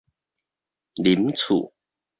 [0.95, 1.71] 林厝